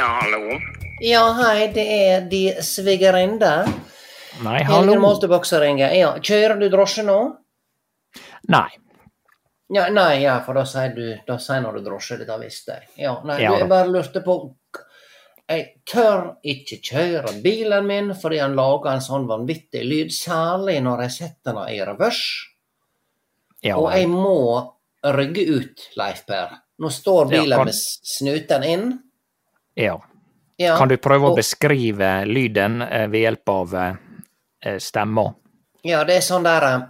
[0.00, 0.58] Ja, hallo.
[1.04, 3.50] Ja, hei, det er de svigerinne.
[4.44, 4.94] Nei, hallo.
[5.02, 5.92] Moltebakk som ringer.
[5.96, 7.16] Ja, kjører du drosje nå?
[8.48, 8.68] Nei.
[9.70, 12.88] Ja, nei, ja, for da sier du Da sier når du drosje, dette visste jeg.
[13.04, 14.38] Ja, nei, Ja, du, jeg bare lurte på
[15.50, 21.04] Jeg tør ikke kjøre bilen min fordi han lager en sånn vanvittig lyd, særlig når
[21.06, 22.22] jeg setter den i revers.
[23.62, 24.72] Ja, Og jeg må
[25.04, 26.56] rygge ut, Leif Per.
[26.80, 28.88] Nå står Ja, bilen kan- med snuten inn.
[29.80, 29.98] Ja.
[30.60, 35.30] Ja, Kan du prøve å beskrive lyden eh, ved hjelp av eh, stemmer?
[35.88, 36.82] Ja, det er sånn der eh,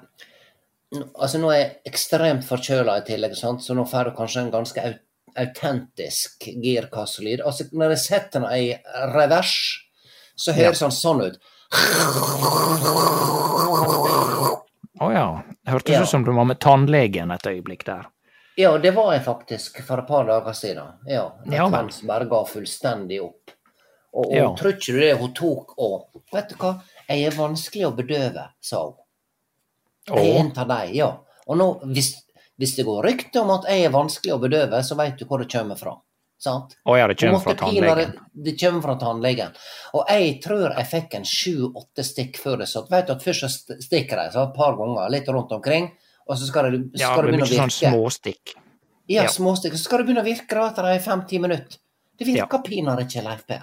[1.15, 3.63] Altså, nå er jeg ekstremt forkjøla i tillegg, sant?
[3.63, 4.97] så nå får du kanskje en ganske au
[5.39, 7.45] autentisk girkasselyd.
[7.47, 8.73] Altså, når jeg setter den i
[9.15, 9.53] revers,
[10.35, 11.37] så høres den sånn ut.
[15.01, 15.27] Å ja.
[15.71, 16.03] Hørtes Ja.
[16.03, 18.11] ut som du var med tannlegen et øyeblikk der.
[18.57, 20.93] Ja, det var jeg faktisk for et par dager siden.
[21.07, 21.69] Ja, Ja.
[21.71, 23.51] Kvens bare ga fullstendig opp.
[24.13, 24.49] Og, og Ja.
[24.59, 28.49] tror ikke du det hun tok og Vet du hva, jeg er vanskelig å bedøve,
[28.61, 28.95] sa hun.
[30.09, 31.11] Jeg er en av dem, ja.
[31.47, 32.17] Og nå, hvis,
[32.59, 35.39] hvis det går rykte om at jeg er vanskelig å bedøve, så vet du hvor
[35.39, 35.97] det kommer fra.
[36.41, 36.75] Sant?
[36.89, 38.15] Å ja, det kommer fra tannlegen.
[38.33, 39.51] Det kommer fra tannlegen.
[39.95, 42.89] Og jeg tror jeg fikk en sju-åtte stikk før det satt.
[42.91, 45.91] Vet du at først så st- stikker de et par ganger litt rundt omkring,
[46.31, 47.91] og så skal det, Ja, skal det det begynne å mye sånn virke.
[47.91, 48.55] småstikk.
[49.11, 49.29] Ja, Ja.
[49.29, 49.73] småstikk.
[49.75, 51.79] Så skal det begynne å virke da etter fem-ti minutter.
[52.19, 53.63] Det virker pinadø ikke, Leif Per.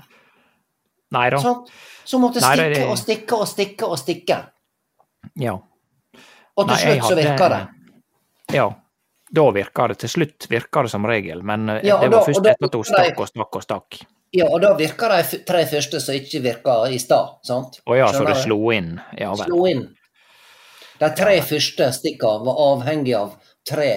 [1.11, 1.37] Nei da.
[1.39, 4.37] Så måtte Nei, det stikke det- og stikke og stikke og stikke.
[5.37, 5.53] Ja.
[6.57, 8.55] Og til Nei, slutt så virker virka det.
[8.55, 8.69] Ja.
[9.33, 9.97] Da virka det.
[9.99, 12.65] Til slutt virka det som regel, men eh, Ja, det var da- først da- etter
[12.65, 14.01] at hun stakk og stakk og stakk.
[14.33, 17.79] Ja, og da virka de tre første som ikke virka i stad, sant?
[17.87, 18.99] Å ja, så det slo inn.
[19.17, 19.45] Ja vel.
[19.47, 19.95] Slo inn.
[20.97, 23.35] De tre første stikkene var avhengig av
[23.67, 23.91] tre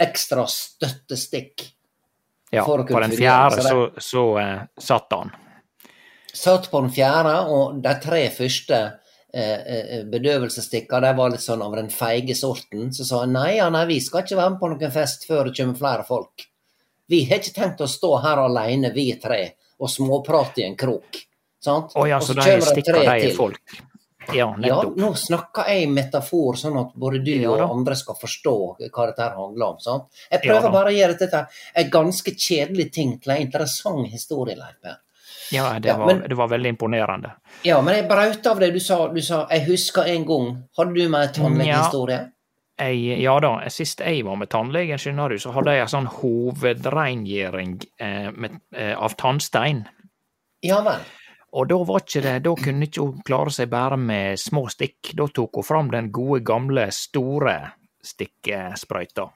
[0.00, 1.70] ekstra støttestikk.
[2.54, 5.32] Ja, på den fjerde så så, eh, satt han.
[6.34, 8.80] Satt på den fjerde, og de tre første
[9.34, 12.92] eh, eh, de var litt sånn av den feige sorten.
[12.94, 15.48] Så sa han nei, ja, nei, vi skal ikke være med på noen fest før
[15.48, 16.46] det kommer flere folk.
[17.10, 19.42] Vi har ikke tenkt å stå her alene, vi tre,
[19.78, 21.18] og småprate i en krok.
[21.64, 21.96] Sant?
[21.96, 23.76] Oh, ja, så, så de stikker de folk.
[24.32, 28.54] Ja, Ja, nå snakker jeg metafor, sånn at både du Ja og andre skal forstå
[28.90, 29.78] hva dette handler om.
[29.80, 30.04] sant?
[30.30, 34.56] Jeg prøver ja, bare å gjøre dette en ganske kjedelig ting til en interessant historie,
[34.56, 34.96] Leif
[35.52, 37.34] Ja, det, var, men- det var veldig imponerende.
[37.62, 39.08] Ja, men jeg brøt av det du sa.
[39.08, 40.62] Du sa 'jeg husker en gang'.
[40.76, 42.30] Hadde du med en tannlegehistorie?
[42.78, 46.08] Jeg, ja da, sist jeg var med tannlegen, skjønner du, så hadde jeg en sånn
[46.10, 49.84] hovedrengjering eh, med, eh, av tannstein.
[50.64, 51.00] Ja vel.
[51.54, 55.12] Og da var ikke det, da kunne ikke hun klare seg bare med små stikk.
[55.14, 57.54] Da tok hun fram den gode, gamle, store
[58.04, 59.28] stikkesprøyta.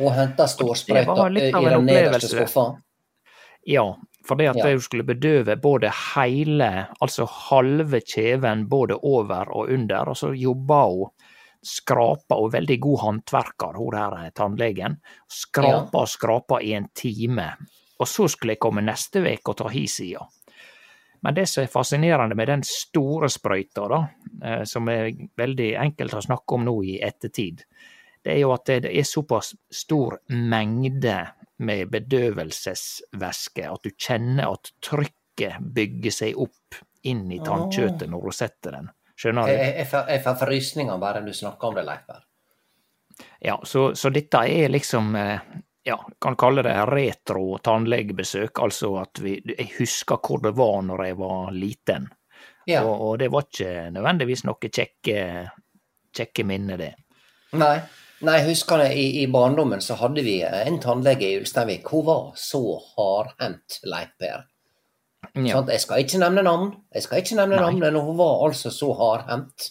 [0.00, 2.66] Og henta storsprøyta i av den nederste skuffa.
[3.66, 3.86] Ja,
[4.26, 4.70] Fordi at Ja.
[4.72, 10.80] hun skulle bedøve både hele, altså halve kjeven, både over og under, og så jobba
[10.90, 11.10] hun
[11.62, 14.96] skrapa, og veldig god håndverker, hun der tannlegen.
[15.30, 17.52] Skrapa og skrapa i en time.
[18.00, 20.26] Og så skulle jeg komme neste uke og ta hi sida.
[21.26, 23.96] Men det som er fascinerende med den store sprøyta, da,
[24.46, 27.64] eh, som er veldig enkelt å snakke om nå i ettertid,
[28.22, 31.16] det er jo at det er såpass stor mengde
[31.66, 36.78] med bedøvelsesvæske at du kjenner at trykket bygger seg opp
[37.10, 38.94] inn i tannkjøttet når du setter den.
[39.18, 39.66] Skjønner du?
[39.82, 45.10] jeg, får frysninger bare du snakker om det, Leif Ja, så, så dette er liksom
[45.18, 45.42] eh,
[45.86, 48.58] ja, kan kalle det retro tannlegebesøk.
[48.64, 52.08] Altså at vi, jeg husker hvor det var når jeg var liten.
[52.66, 52.82] Ja.
[52.82, 55.20] Og, og det var ikke nødvendigvis noe kjekke,
[56.16, 56.90] kjekke minne, det.
[57.54, 57.76] Nei.
[58.26, 61.86] Nei, jeg husker det, i, i barndommen så hadde vi en tannlege i Ulsteinvik.
[61.92, 62.62] Hun var så
[62.96, 64.46] hardhendt, Leif Per.
[65.36, 65.60] Ja?
[65.68, 67.64] Jeg skal ikke nevne navn, jeg skal ikke nevne Nei.
[67.66, 69.68] navn, men hun var altså så hardhendt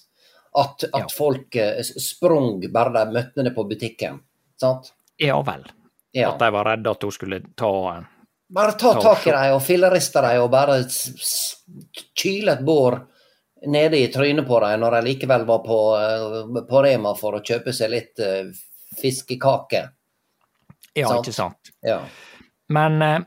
[0.55, 1.07] at, at Ja.
[1.11, 4.21] folk eh, sprang bare de møtte henne på butikken.
[4.61, 4.93] Sant?
[5.19, 5.65] ja vel.
[6.15, 6.29] Ja.
[6.31, 7.71] At de var redde at hun skulle ta
[8.55, 10.77] Bare ta Ta tak i dem og filleriste dem og bare
[12.15, 12.99] kyle et bår
[13.67, 17.43] nede i trynet på dem når de likevel var på, eh, på Rema for å
[17.43, 18.47] kjøpe seg litt uh,
[19.01, 19.81] fiskekake.
[20.93, 21.25] Ja, Sant.
[21.25, 21.71] ikke sant.
[21.83, 21.99] Ja.
[22.71, 23.17] Men uh,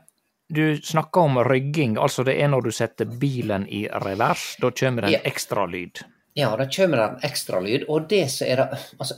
[0.49, 4.55] du snakker om rygging, altså det er når du setter bilen i revers.
[4.61, 5.19] Da kommer det Ja.
[5.19, 6.01] ekstra ekstralyd.
[6.33, 9.15] Ja, da kommer det en ekstralyd, og det som er det Altså,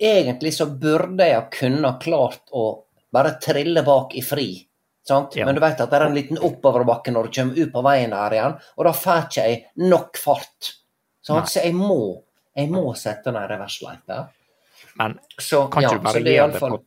[0.00, 2.85] egentlig så burde jeg ha kunnet klart å
[3.16, 4.48] bare trille bak i fri.
[5.06, 5.36] Sant?
[5.38, 5.46] Ja.
[5.46, 8.10] Men du vet at det er en liten oppoverbakke når du kommer ut på veien
[8.14, 10.72] der igjen, og da får ikke jeg nok fart.
[11.26, 12.00] Så jeg må,
[12.54, 14.24] jeg må sette ned reversløypa.
[14.98, 16.82] Men Så, kan ja, ikke du så bare gjøre det fall- på,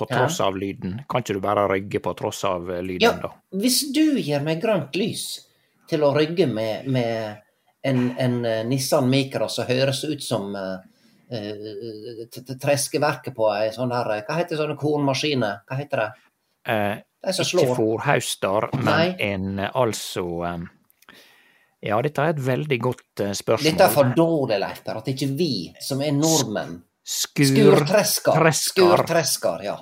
[0.00, 0.98] på tross av lyden?
[1.08, 3.32] Kan ikke du bare rygge på tross av eh, lyden, Ja, da?
[3.60, 5.24] hvis du gir meg grønt lys
[5.90, 7.40] til å rygge med, med
[7.82, 10.78] en, en eh, Nissan Micra som høres ut som uh,
[12.60, 15.62] treskeverket på ei sånn her eh, Hva heter sånne kornmaskiner?
[15.68, 16.10] Hva heter det?
[16.66, 17.72] Eh, det ikke slår.
[17.78, 20.68] fòrhauster, men en eh, altså eh,
[21.90, 23.70] Ja, dette er et veldig godt eh, spørsmål.
[23.70, 26.80] Dette er for dårlig, Leif Per, at ikke vi som er nordmenn
[27.10, 28.50] Skurtresker.
[28.54, 29.78] Skurtresker, ja.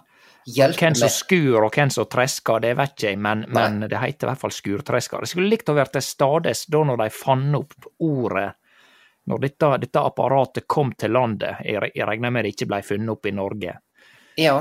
[0.48, 3.98] Hjelp Hvem som skur og hvem som tresker, det vet ikke jeg, men, men det
[4.00, 5.26] heter i hvert fall skurtresker.
[5.26, 8.46] Jeg skulle likt å være til stades da når de fant opp ordet
[9.28, 11.60] når dette, dette apparatet kom til landet.
[11.64, 13.75] Jeg, jeg regner med det ikke ble funnet opp i Norge.
[14.38, 14.54] Ja.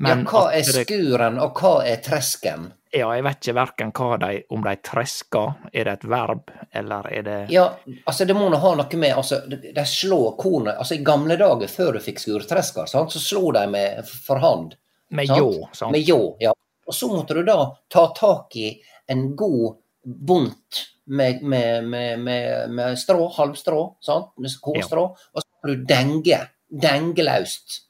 [0.00, 2.72] ja, hva er skuren, og hva er tresken?
[2.90, 7.22] Ja, jeg vet ikke verken de, om de tresker, er det et verb, eller er
[7.22, 7.68] det Ja,
[8.02, 11.70] altså det må nå ha noe med altså, De slår kornet Altså I gamle dager,
[11.70, 14.74] før du fikk skurtresker, sant, så slo de med for hand.
[15.14, 15.68] med ljå?
[15.72, 15.94] Sant?
[15.94, 16.54] Med ljå, ja.
[16.86, 18.72] Og så måtte du da ta tak i
[19.06, 24.32] en god bunt med, med, med, med, med strå, halvstrå, sant?
[24.38, 25.04] med kornstrå,
[25.34, 26.38] og så må du denge,
[26.70, 27.80] denge løst.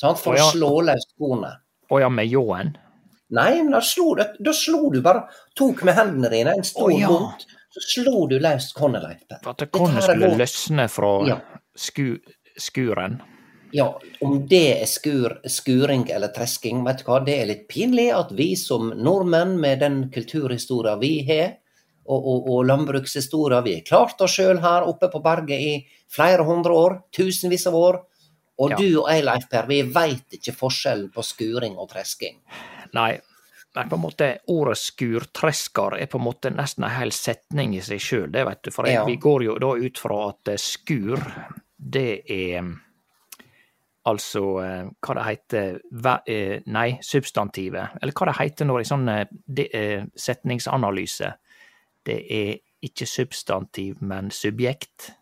[0.00, 0.20] Sant?
[0.20, 0.46] For Å, ja.
[0.46, 1.62] å slå løs kornet.
[1.90, 2.74] Å ja, med ljåen?
[3.34, 5.22] Nei, men da slo, da slo du bare
[5.54, 7.10] Tok med hendene dine en stor Å, ja.
[7.10, 11.36] bunt, så slo du løs kornet, For at kornet skulle løsne fra Ja.
[11.78, 12.18] sku,
[12.58, 13.20] skuren?
[13.72, 13.86] Ja,
[14.20, 18.32] om det er skur, skuring eller tresking, vet du hva, det er litt pinlig at
[18.34, 21.56] vi som nordmenn med den kulturhistoria vi har,
[22.10, 25.72] og, og, og landbrukshistoria vi har klart oss sjøl her oppe på berget i
[26.10, 28.00] flere hundre år, tusenvis av år,
[28.60, 28.76] og Ja.
[28.76, 32.36] du og jeg, Leif Per, vi veit ikke forskjellen på skuring og tresking.
[32.92, 33.14] Nei,
[33.76, 37.80] men på en måte ordet skurtresker er på en måte nesten en hel setning i
[37.86, 38.70] seg sjøl, det veit du.
[38.74, 39.04] For jeg, Ja.
[39.06, 41.22] vi går jo da ut fra at skur,
[41.78, 42.74] det er
[44.08, 45.78] altså eh, hva det heter
[46.26, 47.96] eh, Nei, substantivet.
[48.00, 51.32] Eller hva det heter når i sånn eh, setningsanalyse.
[52.06, 52.54] Det er
[52.86, 55.12] ikke substantiv, men subjekt.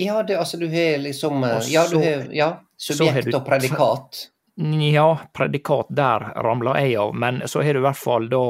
[0.00, 4.26] Ja, det, altså du har liksom eh, Ja, du har ja, subjekt du og predikat.
[4.56, 8.44] Ja, predikat der ramla jeg av, men så har du i hvert fall da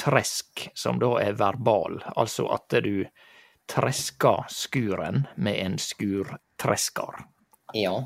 [0.00, 2.00] tresk, som da er verbal.
[2.18, 3.04] Altså at du
[3.70, 7.20] tresker skuren med en skurtresker.
[7.78, 8.00] Ja.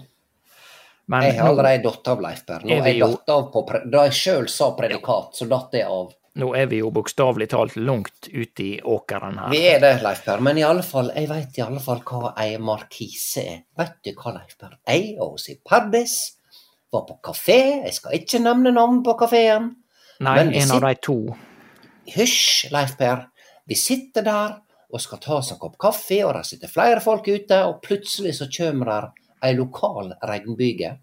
[1.07, 2.63] Men Jeg har allerede datt av, Leif Per.
[2.65, 5.85] Nå er jeg datt av på pre Da jeg sjøl sa predikat, så datt jeg
[5.85, 6.13] av.
[6.35, 9.51] nå er vi jo bokstavelig talt langt ute i åkeren her.
[9.53, 12.33] Vi er det, Leif Per, men i alle fall, jeg veit i alle fall hva
[12.43, 13.61] ei markise er.
[13.79, 14.73] Vet du hva, Leif Per?
[14.89, 16.17] Jeg og si Pardis
[16.91, 19.71] var på kafé, jeg skal ikke nevne navn på kafeen.
[20.25, 21.19] Nei, en av de to.
[22.17, 23.27] Hysj, Leif Per.
[23.67, 24.57] Vi sitter der
[24.95, 28.35] og skal ta oss en kopp kaffe, og der sitter flere folk ute, og plutselig
[28.39, 29.09] så kommer der
[29.45, 30.95] ei lokal regnbyge.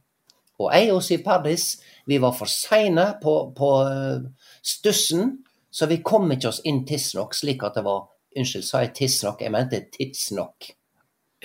[0.61, 4.27] Og jeg og Siv Perdis, vi var for seine på, på eh,
[4.63, 5.39] stussen,
[5.71, 8.01] Så vi kom ikke oss inn tidsnok, slik at det var
[8.35, 9.39] Unnskyld, sa jeg tidsnok?
[9.41, 10.67] Jeg mente tidsnok.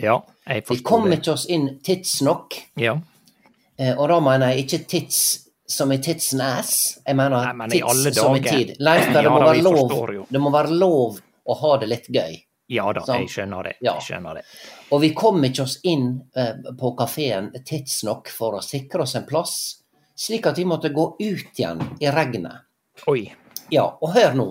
[0.02, 1.18] Ja, jeg Vi kom det.
[1.20, 2.96] ikke oss inn tidsnok, Ja.
[3.78, 5.20] eh, og da mener jeg ikke tids
[5.68, 6.98] som i tidsen ass.
[7.06, 8.76] Jeg mener Nei, men tids som i tid.
[8.78, 12.36] Leif, det, Ja må da, lov, det må være lov å ha det litt gøy.
[12.66, 13.20] Ja da, Sant.
[13.22, 13.74] jeg skjønner det.
[13.80, 13.94] Ja.
[13.96, 14.44] Jeg skjønner det.
[14.94, 19.26] Og vi kom ikke oss inn eh, på kafeen tidsnok for å sikre oss en
[19.28, 19.56] plass,
[20.16, 22.66] slik at vi måtte gå ut igjen i regnet.
[23.10, 23.28] Oi.
[23.70, 24.48] Ja, og hør nå.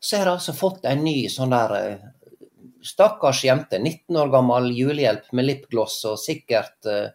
[0.00, 2.12] Så har jeg altså fått en ny sånn der eh,
[2.86, 7.08] Stakkars jente, 19 år gammel, julehjelp med lipgloss og sikkert eh,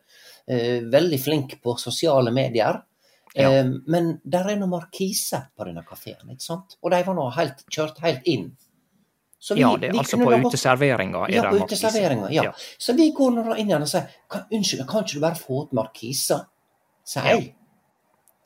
[0.51, 2.81] eh, veldig flink på sosiale medier.
[3.33, 3.51] Ja.
[3.59, 6.75] Eh, men der er noe markise på denne kafeen, ikke sant?
[6.81, 8.49] Og de var nå helt, kjørt helt inn.
[9.41, 12.27] Så Ja, det vi altså på uteserveringa er Ja, på uteserveringa.
[12.29, 12.43] Ja.
[12.43, 12.51] Ja.
[12.77, 15.63] Så vi går nå inn igjen og sier kan, Unnskyld, kan ikke du bare få
[15.63, 16.37] ut markisa?
[17.03, 17.35] Sier Ja.
[17.39, 17.55] jeg.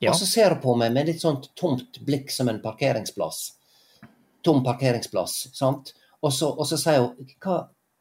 [0.00, 0.10] Ja.
[0.10, 3.52] Og så ser hun på meg med litt sånt tomt blikk som en parkeringsplass.
[4.42, 5.92] Tom parkeringsplass, sant?
[6.22, 7.58] Og så, og så sier hun hva,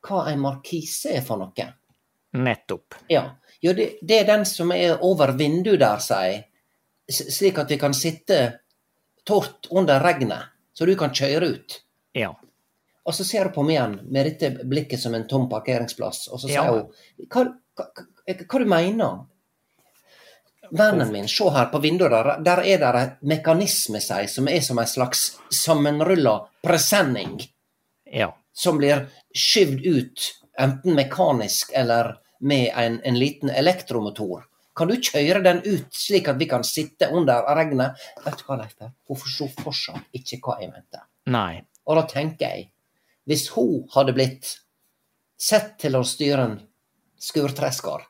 [0.08, 1.68] hva en markise er for noe?
[2.36, 2.96] Nettopp.
[3.12, 3.26] Ja,
[3.62, 6.46] jo, det, det er den som er over vinduet der, sier jeg.
[7.12, 8.40] Slik at vi kan sitte
[9.28, 11.82] tort under regnet, så du kan kjøre ut.
[12.16, 12.32] Ja.
[13.06, 16.40] Og så ser hun på meg igjen med dette blikket som en tom parkeringsplass, og
[16.42, 16.72] så sier Ja.
[16.72, 17.44] hun hva,
[17.78, 19.26] hva, hva, hva du mener
[20.72, 24.64] Vennen min, se her på vinduet der, der er det en mekanisme seg, som er
[24.66, 27.40] som en slags sammenrulla presenning,
[28.06, 28.32] Ja.
[28.52, 30.26] som blir skyvd ut,
[30.58, 34.46] enten mekanisk eller med en, en liten elektromotor.
[34.76, 37.96] Kan du kjøre den ut slik at vi kan sitte under regnet?
[38.26, 38.76] Vet du hva, Leif
[39.08, 41.00] Hun forsto fortsatt ikke hva jeg mente.
[41.32, 41.62] Nei.
[41.86, 42.72] Og da tenker jeg,
[43.28, 44.52] hvis hun hadde blitt
[45.38, 46.60] sett til å styre en
[47.20, 48.04] skurtresker,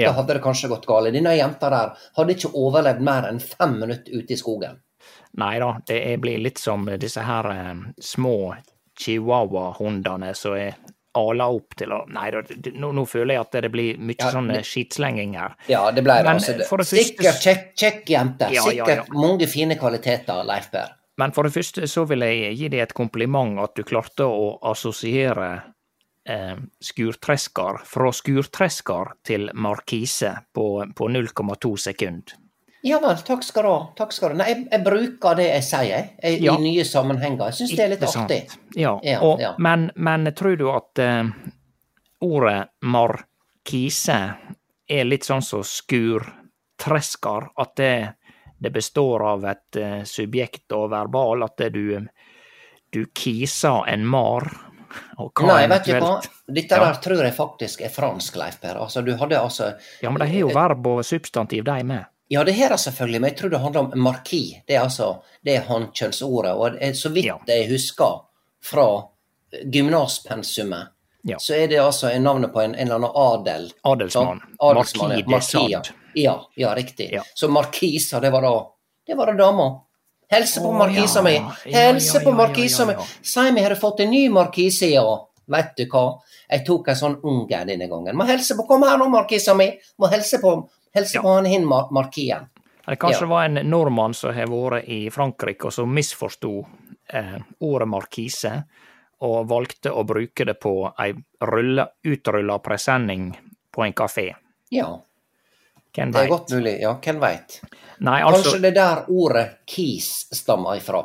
[0.00, 1.12] da hadde det kanskje gått galt.
[1.12, 4.78] Denne jenta der hadde ikke overlevd mer enn fem minutter ute i skogen.
[5.40, 8.54] Nei da, det blir litt som disse her eh, små
[9.00, 10.74] chihuahua-hundene som er
[11.18, 14.30] ala opp til å Nei det- nå, nå føler jeg at det blir mye Ja,
[14.30, 15.56] sånn skitslenging her.
[15.68, 16.24] Ja, det ble det.
[16.24, 16.56] Men, altså.
[16.58, 16.66] Det.
[16.68, 18.50] første- Sikkert kjekk, kjekk jente.
[18.52, 19.14] Ja, ja, Sikkert ja.
[19.14, 20.88] mange fine kvaliteter, Leif Per.
[21.20, 24.54] Men for det første så vil jeg gi deg et kompliment at du klarte å
[24.70, 25.48] assosiere
[26.24, 32.32] eh, skurtresker fra skurtresker til markise på, på 0,2 sekund.
[32.82, 33.80] Ja vel, takk skal du ha.
[33.98, 34.38] Takk skal du.
[34.38, 34.40] ha.
[34.40, 36.54] Nei, jeg, jeg bruker det jeg sier, jeg, Ja.
[36.56, 37.50] i nye sammenhenger.
[37.50, 38.38] Jeg syns det er litt artig.
[38.80, 39.50] Ja, Ja, og, ja.
[39.60, 41.28] Men, men tror du at eh,
[42.24, 44.16] ordet markise
[44.88, 47.50] er litt sånn som skurtresker?
[47.60, 47.92] At det,
[48.60, 51.42] det består av et eh, subjekt og verbal?
[51.46, 52.06] At du,
[52.92, 54.46] du kiser en mar?
[55.46, 56.16] Nei, vet du hva?
[56.50, 56.84] Dette Ja.
[56.88, 58.74] der tror jeg faktisk er fransk, Leif Per.
[58.82, 62.04] Altså, du hadde altså Ja, men de har jo verb og substantiv, de med.
[62.30, 64.42] Ja, det har de selvfølgelig, men jeg tror det handler om marki.
[64.66, 66.52] Det er altså det er hankjønnsordet.
[66.54, 67.38] Og så vidt Ja.
[67.46, 68.20] jeg husker
[68.62, 68.88] fra
[69.72, 70.88] gymnaspensumet,
[71.22, 71.36] Ja.
[71.38, 73.72] så er det altså navnet på en, en eller annen adel.
[73.84, 74.40] Adelsmann.
[74.60, 75.82] Adelsmann, Marki, ja.
[76.14, 76.34] Ja.
[76.54, 77.10] Ja, riktig.
[77.12, 77.22] Ja.
[77.34, 78.54] Så markisa, det var da
[79.06, 79.70] Det var da dama.
[80.30, 81.32] Helse på markisa mi!
[81.64, 82.94] Helse på markisa mi!
[83.22, 85.26] Si har du fått en ny markise, ja?
[85.50, 86.20] Vet du hva?
[86.50, 88.14] Jeg tok en sånn unge denne gangen.
[88.14, 89.72] Må helse på Kom her nå, markisa mi!
[89.98, 90.54] Må helse på
[90.94, 92.48] Helse på han hin, mar markien.
[92.86, 96.54] Eller kanskje det var en nordmann som har vært i Frankrike, og som misforsto
[97.12, 98.54] eh, ordet markise,
[99.22, 101.12] og valgte å bruke det på ei
[102.02, 103.30] utrulla presenning
[103.70, 104.32] på en kafé.
[104.74, 104.96] Ja,
[105.96, 106.76] Hvem det er godt mulig.
[106.80, 107.60] Ja, hvem veit?
[108.00, 111.02] Altså, Kanskje det er der ordet kis stammer ifra.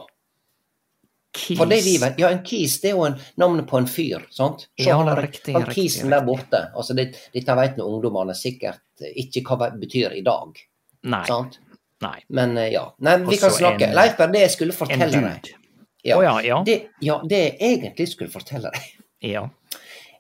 [1.36, 3.88] Kis For det vi vet, ja, en kis det er jo en, navnet på en
[3.92, 4.68] fyr, sant?
[4.80, 6.62] Så Ja, han der- riktig, Han riktig, kisen der borte.
[6.76, 10.56] Altså, det, dette vet nå ungdommene sikkert ikke hva det betyr i dag,
[11.04, 11.26] Nei.
[11.28, 11.60] sant?
[12.02, 12.22] nei.
[12.30, 12.86] Men eh, ja.
[13.00, 13.86] Nei, vi Også kan snakke.
[13.90, 15.54] en- Leif det jeg skulle fortelle deg
[16.06, 16.64] ja, oh, ja, ja.
[16.64, 18.82] Det, ja, det jeg egentlig skulle fortelle deg,
[19.22, 19.50] Ja.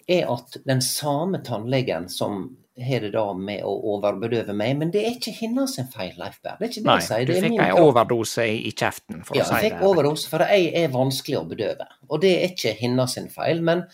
[0.10, 5.06] er at den samme tannlegen som har det da med å overbedøve meg, men det
[5.06, 6.58] er ikke hennes feil, Leif Berr.
[6.60, 7.26] Det er ikke det Nei, jeg sier.
[7.30, 10.44] Det du fikk en overdose i, kjeften, for Ja, å si jeg fikk overdose, for
[10.44, 11.88] jeg er vanskelig å bedøve.
[12.10, 13.62] Og det er ikke hennes feil.
[13.64, 13.86] Men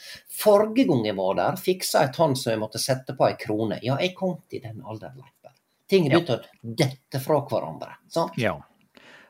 [0.42, 3.78] forrige gang jeg var der, fiksa jeg tann som jeg måtte sette på ei krone.
[3.86, 5.54] Ja, jeg kom til den alderen, Leif Berr.
[5.92, 6.18] Ting Ja.
[6.18, 7.96] begynte å dette fra hverandre.
[8.10, 8.34] sant?
[8.38, 8.58] Ja.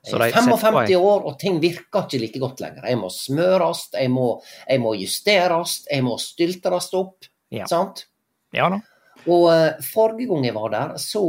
[0.03, 2.87] Så Jeg er setter på 55 år, og ting virker ikke like godt lenger.
[2.87, 7.25] Jeg må smøres, jeg må, jeg må justeres, jeg må styltres opp.
[7.51, 7.65] Ja.
[7.67, 8.05] sant?
[8.53, 8.79] Ja da.
[9.27, 11.21] Og eh, forrige gang jeg var der, så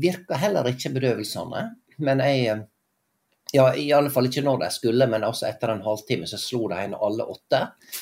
[0.00, 1.66] virka heller ikke bedøvelsene.
[1.98, 2.62] Men jeg eh,
[3.54, 6.64] Ja, i alle fall ikke når de skulle, men altså etter en halvtime så slo
[6.72, 7.60] de inn alle åtte.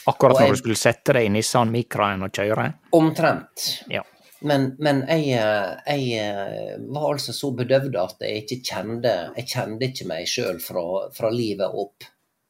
[0.08, 2.72] Akkurat når jeg- du skulle sette deg i Nissan Micraen og kjøre.
[2.96, 3.84] Omtrent.
[3.92, 4.00] Ja.
[4.40, 9.90] Men, men jeg, eh, jeg var altså så bedøvd at jeg ikke kjente Jeg kjente
[9.90, 12.08] ikke meg sjøl fra, fra livet opp.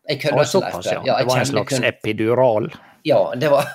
[0.08, 1.02] Jeg var ikke, ja.
[1.04, 2.70] Ja, Det var en slags kun- epidural.
[3.04, 3.66] Ja, det var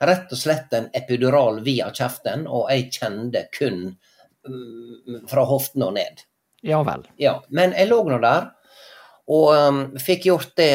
[0.00, 3.96] rett og slett en epidural via kjeften, og jeg kjente kun
[4.48, 6.24] mm, fra hoften og ned.
[6.64, 7.04] Ja vel.
[7.20, 8.50] Ja, men jeg lå nå der,
[9.28, 10.72] og um, fikk gjort det,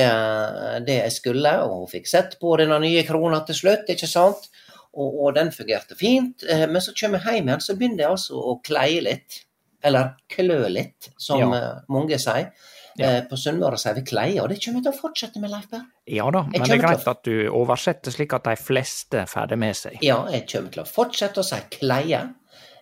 [0.88, 4.50] det jeg skulle, og fikk sett på denne nye krona til slutt, ikke sant?
[4.90, 6.42] Og, og den fungerte fint.
[6.50, 9.44] Eh, Men så kommer jeg hjem igjen, så begynner jeg altså å kleie litt.
[9.86, 11.50] Eller klø litt, som Ja.
[11.60, 12.50] eh, mange sier.
[12.98, 13.06] Ja.
[13.06, 15.70] Eh, På Sunnmøre sier vi kleie, og det kommer vi til å fortsette med, Leif
[15.70, 15.86] Berr.
[16.08, 19.48] Ja da, men det er greit å- at du oversetter slik at de fleste får
[19.50, 19.98] det med seg.
[20.02, 22.34] Ja, jeg kommer til å fortsette å si kleie.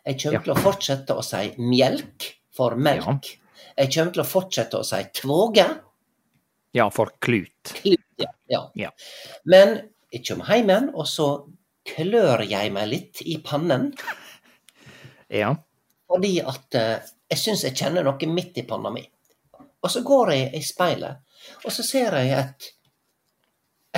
[0.06, 0.40] Jeg kommer Ja.
[0.40, 3.38] til å fortsette å si melk for melk.
[3.78, 5.68] Jeg kommer til å fortsette å si tvåge.
[6.74, 7.52] Ja, for klut.
[7.64, 8.32] Klut, ja.
[8.50, 8.70] ja.
[8.76, 8.90] Ja.
[9.46, 11.50] Men jeg kommer hjem igjen, og så
[11.86, 13.94] klør jeg meg litt i pannen.
[15.30, 15.56] Ja.
[16.10, 17.00] Fordi at eh,
[17.30, 19.04] jeg syns jeg kjenner noe midt i panna mi.
[19.84, 21.18] Og så går jeg i speilet,
[21.64, 22.70] og så ser jeg et,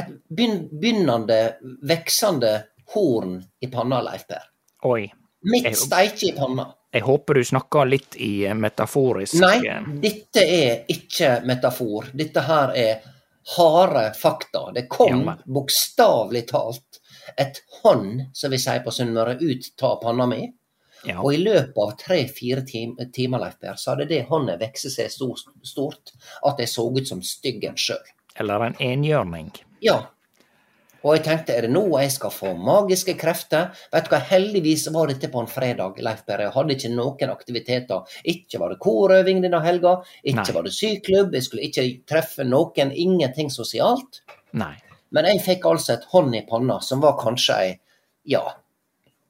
[0.02, 1.40] et begynnende,
[1.88, 2.52] veksende
[2.94, 4.44] horn i panna, Leif Per.
[4.90, 5.06] Oi.
[5.50, 6.68] Midt Jeg- steike i panna.
[6.92, 12.08] Jeg håper du snakker litt i eh, metaforisk Nei, eh, dette er ikke metafor.
[12.18, 13.04] Dette her er
[13.56, 14.72] harde fakta.
[14.74, 17.00] Det kom Ja, bokstavelig talt
[17.38, 20.42] et hånd, som vi sier på Sunnmøre, ut av panna mi.
[21.08, 21.18] Ja.
[21.22, 25.32] Og i løpet av tre-fire timer, Leif Per, så hadde det håndet vokst seg så
[25.64, 26.14] stort
[26.48, 28.16] at jeg så ut som styggen sjøl.
[28.40, 29.52] Eller en enhjørning.
[29.84, 30.02] Ja.
[31.00, 33.70] Og jeg tenkte, er det nå jeg skal få magiske krefter?
[33.94, 36.44] Vet du hva, heldigvis var dette på en fredag, Leif Per.
[36.44, 38.18] Jeg hadde ikke noen aktiviteter.
[38.28, 40.56] Ikke var det korøving denne helga, ikke Nei.
[40.58, 44.26] var det syklubb, jeg skulle ikke treffe noen, ingenting sosialt.
[44.60, 44.76] Nei.
[45.16, 47.70] Men jeg fikk altså et hånd i panna som var kanskje ei,
[48.30, 48.44] ja,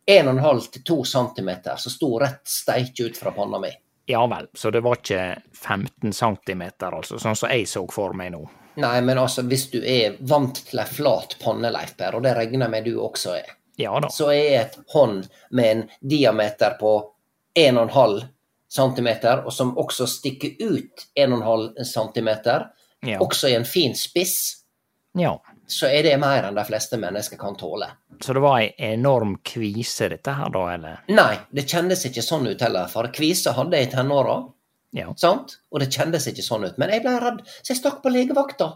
[0.09, 3.69] 1,5 til 2 centimeter, som sto rett steik ut fra panna mi.
[4.09, 5.21] Ja vel, så det var ikke
[5.53, 8.41] 15 centimeter, altså, sånn som jeg så for meg nå.
[8.81, 12.31] Nei, men altså, hvis du er vant til ei flat panne, Leif Per, og det
[12.37, 14.09] regner jeg med du også er, Ja da.
[14.11, 16.93] så er et hånd med en diameter på
[17.55, 18.23] 1,5
[18.69, 22.69] centimeter, og som også stikker ut 1,5 centimeter,
[23.05, 23.19] Ja.
[23.19, 24.63] også i en fin spiss,
[25.13, 25.37] ja.
[25.69, 27.87] Så er det mer enn de fleste mennesker kan tåle.
[28.21, 30.97] Så det var ei enorm kvise, dette her, da, eller?
[31.13, 34.39] Nei, det kjennes ikke sånn ut heller, for kvise hadde jeg i tenåra,
[34.97, 35.13] Ja.
[35.15, 35.59] sant?
[35.71, 36.77] Og det kjennes ikke sånn ut.
[36.81, 38.71] Men jeg ble redd, så jeg stakk på legevakta.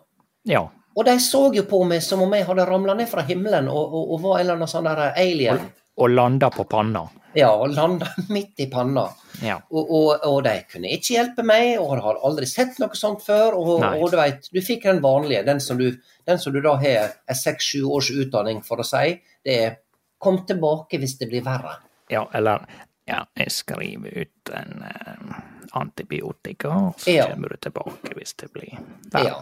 [0.45, 0.67] Ja.
[0.95, 3.93] Og de så jo på meg som om jeg hadde ramla ned fra himmelen og,
[3.97, 5.59] og, og var en eller annen sånn der alien.
[5.97, 7.07] Og landa på panna.
[7.35, 9.07] Ja, og landa midt i panna.
[9.41, 9.57] Ja.
[9.71, 13.57] Og, og, og de kunne ikke hjelpe meg, og hadde aldri sett noe sånt før.
[13.57, 15.87] Og, og du veit, du fikk den vanlige, den som du,
[16.29, 19.19] den som du da har en seks-sju års utdanning for å si.
[19.43, 19.75] Det er
[20.23, 21.75] 'kom tilbake hvis det blir verre'.
[22.09, 22.65] Ja, eller
[23.05, 25.35] Ja, jeg skriver ut en eh,
[25.73, 27.25] antibiotika, og så Ja.
[27.31, 28.77] kommer du tilbake hvis det blir
[29.11, 29.25] verre.
[29.27, 29.41] Ja.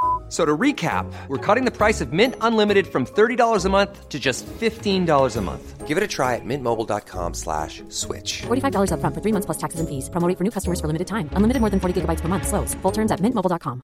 [0.31, 4.07] F- So to recap, we're cutting the price of Mint Unlimited from $30 a month
[4.07, 5.85] to just $15 a month.
[5.87, 8.43] Give it a try at mintmobile.com slash switch.
[8.47, 10.09] $45 upfront for three months plus taxes and fees.
[10.09, 11.27] Promo for new customers for limited time.
[11.35, 12.47] Unlimited more than 40 gigabytes per month.
[12.47, 12.75] Slows.
[12.81, 13.81] Full terms at mintmobile.com.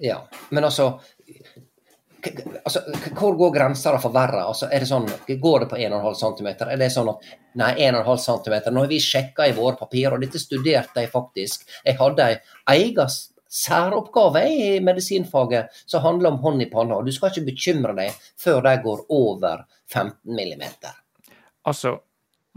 [0.00, 1.00] Ja, men altså,
[2.22, 4.44] k- k- altså k- Hvor går grensa da for verre?
[4.46, 5.08] Altså, er det sånn,
[5.40, 6.46] Går det på 1,5 cm?
[6.70, 7.24] Er det sånn at
[7.58, 8.72] Nei, 1,5 cm.
[8.74, 11.64] Nå har vi sjekka i våre papirer, og dette studerte jeg faktisk.
[11.84, 12.28] Jeg hadde
[12.68, 17.00] ei egen s- særoppgave i medisinfaget som handler om hånd i panna.
[17.02, 20.92] Du skal ikke bekymre deg før de går over 15 millimeter.
[21.68, 21.98] Altså,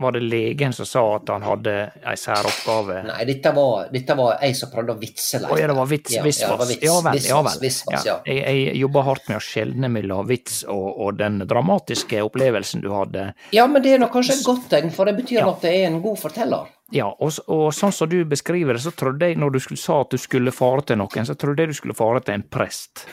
[0.02, 1.74] var det legen som sa at han hadde
[2.10, 3.02] ei særoppgave?
[3.06, 6.16] Nei, dette var, dette var jeg som prøvde å vitse Å ja, det var vits,
[6.16, 6.48] Ja, visvas.
[6.50, 7.60] ja, var vits, ja vel, ja vel.
[7.62, 8.16] visvas, ja.
[8.26, 12.90] Jeg, jeg jobber hardt med å skjelne mellom vits og, og den dramatiske opplevelsen du
[12.96, 13.28] hadde.
[13.54, 15.90] Ja, men det er nok kanskje et godt tegn, for det betyr at det er
[15.92, 16.72] en god forteller.
[16.92, 20.02] Ja, og, og sånn som du beskriver det, så trodde jeg når du skulle, sa
[20.04, 23.06] at du skulle fare til noen, så trodde jeg du skulle fare til en prest.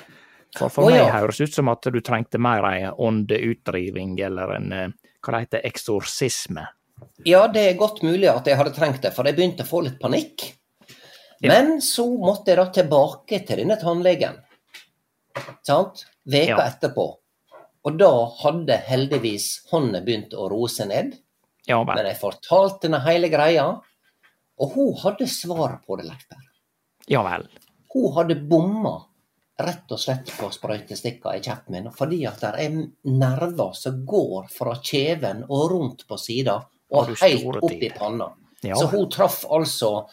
[0.56, 1.10] For for meg ja.
[1.18, 4.88] høres ut som at du trengte mer ei åndeutdriving eller en eh,
[5.22, 6.64] hva det heter, eksorsisme.
[7.26, 9.82] Ja, det er godt mulig at jeg hadde trengt det, for jeg begynte å få
[9.86, 10.48] litt panikk.
[11.44, 14.40] Men så måtte jeg da tilbake til denne tannlegen.
[15.66, 16.06] Sant?
[16.26, 16.66] Veka Ja.
[16.66, 17.06] etterpå.
[17.84, 18.10] Og da
[18.42, 21.14] hadde heldigvis hånda begynt å roe seg ned.
[21.68, 23.66] Ja Men men jeg fortalte henne hele greia,
[24.58, 26.24] og hun hadde svaret på det, Leif.
[27.08, 27.46] Ja vel.
[27.92, 28.96] Hun hadde bomma
[29.58, 32.76] rett og slett på sprøytestikka i kjeften min, fordi at det er
[33.10, 36.60] nerver som går fra kjeven og rundt på sida
[36.94, 38.30] og helt opp i panna.
[38.62, 40.08] Ja Så hun traff altså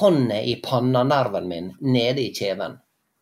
[0.00, 2.78] hånda i pannanerven min nede i kjeven.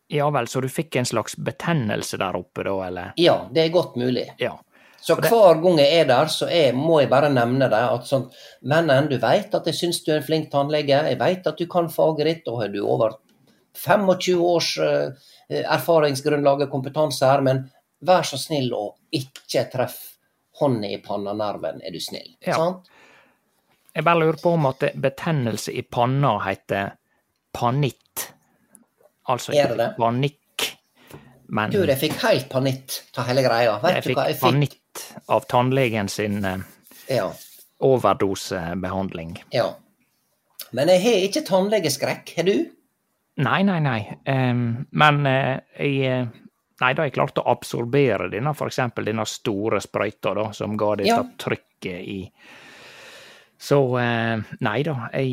[0.07, 3.13] Ja vel, så du fikk en slags betennelse der oppe da, eller?
[3.19, 4.29] Ja, det er godt mulig.
[4.39, 4.53] Ja.
[5.01, 7.79] Så hver gang jeg er der, så jeg, må jeg bare nevne det.
[7.79, 8.25] at sånn,
[8.67, 11.03] Vennen, du vet at jeg syns du er en flink tannlege.
[11.11, 13.15] Jeg vet at du kan faget ditt, og har du over
[13.77, 17.63] 25 års uh, erfaringsgrunnlag og kompetanse her, men
[18.07, 19.99] vær så snill å ikke treff
[20.57, 22.31] hånda i pannanerven, er du snill.
[22.45, 22.57] Ja.
[22.57, 22.89] Sant?
[23.97, 26.97] Jeg bare lurer på om at betennelse i panna heter
[27.53, 28.27] panitt.
[29.27, 29.87] Altså Er det ikke det?
[29.97, 30.67] panikk,
[31.47, 33.79] men Du, jeg fikk helt panitt av hele greia.
[33.83, 34.77] Vet jeg du hva jeg fikk?
[35.27, 36.57] Av tannlegen sin eh,
[37.09, 37.33] Ja,
[37.79, 39.37] overdosebehandling.
[39.55, 39.75] ja.
[40.75, 42.65] Men jeg har ikke tannlegeskrekk, har du?
[43.39, 44.01] Nei, nei, nei.
[44.27, 46.27] Um, men uh, jeg eh,
[46.81, 51.09] Nei, da jeg klarte å absorbere denne, eksempel denne store sprøyta da, som ga dette
[51.09, 51.23] Ja.
[51.41, 52.31] trykket i
[53.57, 55.29] Så uh, nei da, jeg,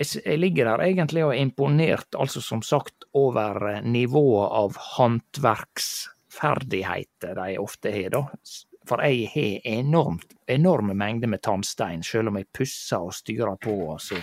[0.00, 7.34] jeg, jeg ligger der egentlig og er imponert, altså som sagt, over nivået av håndverksferdigheter
[7.38, 8.22] de ofte har, da.
[8.88, 13.96] For jeg har enormt, enorme mengder med tannstein, selv om jeg pusser og styrer på.
[14.00, 14.16] så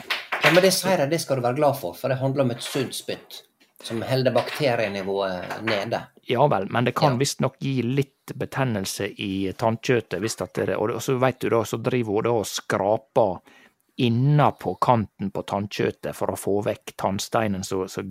[0.43, 2.51] Ja, men det sier jeg, det skal du være glad for, for det handler om
[2.51, 3.43] et sunt spytt.
[3.83, 5.99] Som holder bakterienivået nede.
[6.25, 7.17] Ja vel, men det kan Ja.
[7.17, 10.19] visstnok gi litt betennelse i tannkjøttet.
[10.19, 13.41] Hvis at det, og så vet du da, så driver hun da og skraper
[13.97, 18.01] innapå kanten på tannkjøttet for å få vekk tannsteinen så, så.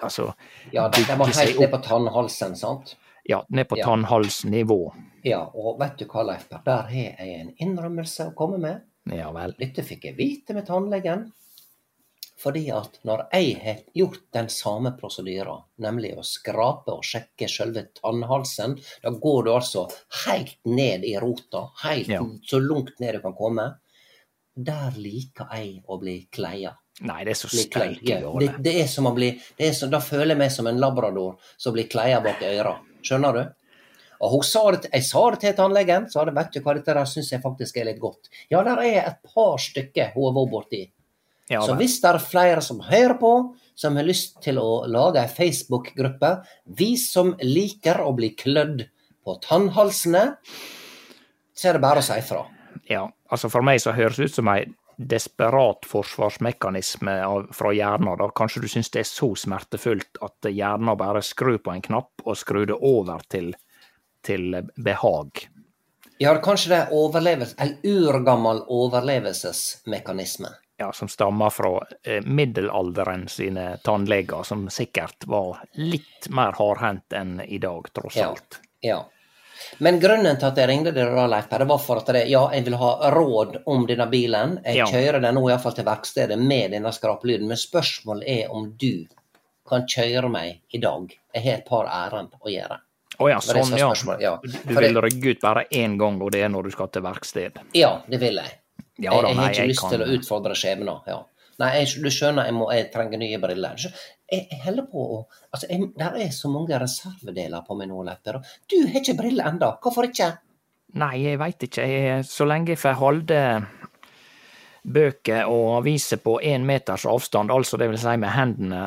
[0.00, 0.32] Altså
[0.72, 2.94] Ja, de, de seg helt ned på tannhalsen, sant?
[3.24, 3.86] Ja, ned på Ja.
[3.86, 4.94] tannhalsnivå.
[5.22, 8.82] Ja, og vet du hva, Leif Per, der har jeg en innrømmelse å komme med.
[9.06, 9.54] Ja vel.
[9.58, 11.32] Dette fikk jeg vite med tannlegen.
[12.42, 17.84] Fordi at når jeg har gjort den samme prosedyra, nemlig å skrape og sjekke selve
[17.94, 19.84] tannhalsen, da går du altså
[20.26, 22.20] helt ned i rota, helt Ja.
[22.42, 23.76] så langt ned du kan komme.
[24.56, 26.76] Der liker jeg å bli kleia.
[27.00, 29.98] Nei, det er så steike Ja, det, det er som å bli det som, Da
[30.04, 32.76] føler jeg meg som en labrador som blir kleia bak øra.
[33.02, 33.42] Skjønner du?
[34.22, 37.08] Og hun sa det, jeg sa det til tannlegen, så vet du hva, dette der
[37.10, 38.30] syns jeg faktisk er litt godt.
[38.52, 40.82] Ja, der er et par stykker hun har vært borti.
[41.50, 43.32] Ja, Så hvis det er flere som hører på,
[43.74, 46.36] som har lyst til å lage ei Facebook-gruppe,
[46.78, 48.86] vi som liker å bli klødd
[49.26, 50.36] på tannhalsene,
[51.52, 52.44] så er det bare å si ifra.
[52.90, 54.64] Ja, altså for meg så høres det ut som ei
[54.96, 58.16] desperat forsvarsmekanisme av, fra hjernen.
[58.18, 58.28] da.
[58.36, 62.36] Kanskje du syns det er så smertefullt at hjernen bare skrur på en knapp og
[62.38, 63.52] skrur det over til,
[64.26, 65.46] til behag.
[66.22, 70.48] Ja, kanskje det er overlevelse, en urgammel overlevelsesmekanisme.
[70.78, 77.40] Ja, som stammer fra eh, middelalderen sine tannleger, som sikkert var litt mer hardhendt enn
[77.44, 78.28] i dag, tross Ja.
[78.32, 78.60] alt.
[78.80, 79.00] Ja.
[79.78, 82.44] Men grunnen til at jeg ringte deg da, Leif det var for at det, ja,
[82.52, 84.58] jeg vil ha råd om denne bilen.
[84.64, 84.86] Jeg Ja.
[84.86, 89.06] kjører den nå iallfall til verkstedet med denne skrapelyden, men spørsmålet er om du
[89.68, 91.08] kan kjøre meg i dag.
[91.34, 92.78] Jeg har et par ærend å gjøre.
[93.20, 93.92] Å ja, var det sånn, ja.
[94.20, 94.38] ja.
[94.66, 97.58] Du vil rygge ut bare én gang, og det er når du skal til verksted?
[97.74, 98.58] Ja, det vil jeg.
[98.98, 101.00] Ja da, jeg jeg, har ikke jeg lyst kan- til å utfordre skjebnen.
[101.06, 101.22] Ja.
[101.62, 103.78] Nei, jeg, du skjønner, jeg, må, jeg trenger nye briller.
[103.78, 105.20] Jeg, jeg holder på å
[105.52, 108.40] Altså, jeg, der er så mange reservedeler på meg nå, Letter.
[108.66, 109.74] Du har ikke briller enda.
[109.84, 110.30] Hvorfor ikke?
[110.98, 111.84] Nei, jeg veit ikke.
[112.24, 113.40] Så lenge jeg får holde
[114.82, 118.82] bøker og aviser på én meters avstand, altså det vil si med hendene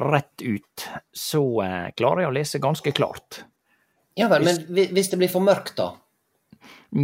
[0.00, 3.42] rett ut, så eh, klarer jeg å lese ganske klart.
[4.18, 5.92] Ja vel, men hvis det blir for mørkt, da?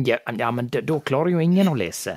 [0.07, 2.17] Ja, ja men da da klarer jo ingen å lese.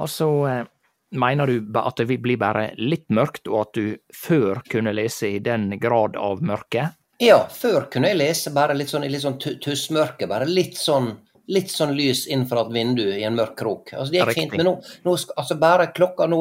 [0.00, 0.64] Altså, eh,
[1.12, 5.42] mener du at det blir bare litt mørkt, og at du før kunne lese i
[5.44, 6.90] den grad av mørke?
[7.22, 10.26] Ja, før kunne jeg lese bare litt sånn i litt sånn tussmørke.
[10.30, 11.12] Bare litt sånn,
[11.54, 13.92] litt sånn lys inn fra et vindu i en mørk krok.
[13.94, 14.56] Altså, det gikk fint.
[14.58, 14.72] Men nå,
[15.06, 16.40] nå altså bare klokka nå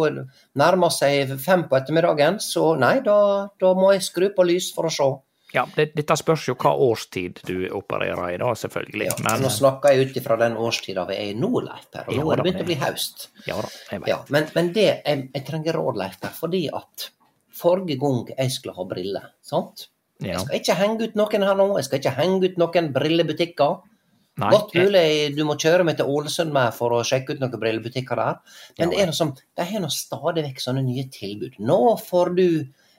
[0.58, 3.20] nærmer seg fem på ettermiddagen, så nei, da,
[3.62, 5.12] da må jeg skru på lys for å se.
[5.54, 9.08] Ja, det, dette spørs jo hva årstid du opererer i, da, selvfølgelig.
[9.10, 12.06] Ja, men, nå snakker jeg ut ifra den årstida vi er i nå, Leif Per,
[12.08, 13.28] og Ja, nå er det begynt å bli høst.
[13.48, 14.08] ja da, jeg vet.
[14.14, 17.10] Ja, men, men det, jeg, jeg trenger råd, Leif Per, fordi at
[17.62, 19.88] forrige gang jeg skulle ha briller, sant?
[20.22, 20.38] Ja.
[20.38, 23.80] Jeg skal ikke henge ut noen her nå, jeg skal ikke henge ut noen brillebutikker.
[24.42, 27.42] Nei, Godt jeg- mulig du må kjøre meg til Ålesund med for å sjekke ut
[27.42, 28.38] noen brillebutikker der.
[28.80, 31.60] Men Ja, det er noe som, de har nå stadig vekk sånne nye tilbud.
[31.60, 32.46] Nå får du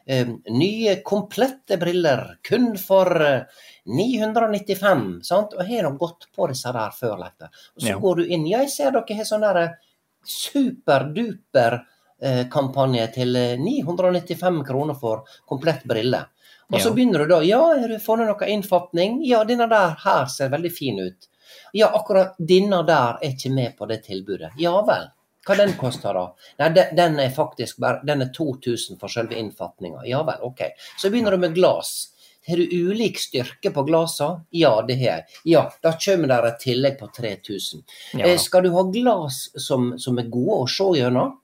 [0.07, 3.43] nye komplette briller kun for eh,
[3.87, 5.55] 995, sant?
[5.55, 7.33] Og har de gått på disse der før, Leif.
[7.77, 7.99] Og så Ja.
[7.99, 8.47] går du inn.
[8.47, 9.77] Jeg ser dere har sånn derre
[10.25, 11.81] superduper
[12.23, 16.25] eh, kampanje til eh, 995 kroner for komplett brille.
[16.73, 16.95] Og så Ja.
[16.95, 19.21] begynner du da Ja, har du funnet noe innfatning?
[19.25, 21.29] Ja, denne der her ser veldig fin ut.
[21.75, 24.53] Ja, akkurat denne der er ikke med på det tilbudet.
[24.59, 25.09] Ja vel.
[25.46, 26.24] Hva den koster da?
[26.61, 30.05] Nei, den, den er faktisk bare Den er 2000 for selve innfatninga.
[30.07, 30.62] Ja vel, OK.
[31.00, 32.12] Så begynner du med glass.
[32.46, 34.44] Har du ulik styrke på glasa?
[34.50, 35.24] Ja, det har jeg.
[35.44, 37.85] Ja, da kommer det et tillegg på 3000.
[38.18, 38.26] Ja.
[38.26, 41.37] Eh, skal du ha glass som, som er gode å se gjennom?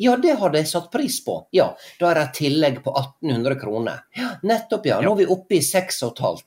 [0.00, 1.38] Ja, det hadde jeg satt pris på.
[1.56, 4.00] Ja, da er det et tillegg på 1800 kroner.
[4.16, 5.00] Ja, nettopp, ja.
[5.04, 6.40] Nå er vi oppe i 6,5.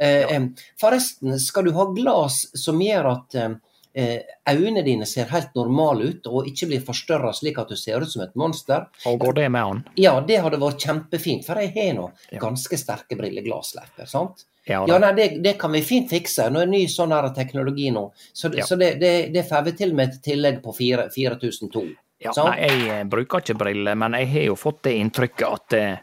[0.00, 0.40] Eh, ja.
[0.80, 3.50] forresten, skal du ha glass som gjør at eh,
[3.94, 8.00] eh, øynene dine ser helt normale ut, og ikke blir forstørra slik at du ser
[8.02, 8.86] ut som et monster?
[9.06, 9.82] Og går det med han?
[10.00, 12.10] Ja, det hadde vært kjempefint, for jeg har nå
[12.42, 13.74] ganske sterke brilleglass,
[14.06, 14.46] sant?
[14.68, 16.50] Ja, Ja, nei, det, det kan vi fint fikse.
[16.52, 18.12] Nå er det ny sånn her teknologi nå.
[18.32, 18.66] Så, Ja.
[18.68, 21.86] så det, det, det får vi til med et tillegg på fire- 4002.
[22.20, 22.50] Ja, sant?
[22.52, 25.96] nei, jeg eh, bruker ikke briller, men jeg har jo fått det inntrykket at eh,